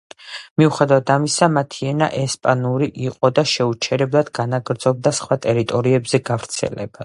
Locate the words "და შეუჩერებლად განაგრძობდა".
3.41-5.15